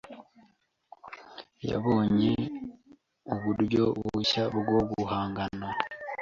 [1.69, 2.31] yabonye
[3.33, 5.67] uburyo bushya bwo guhangana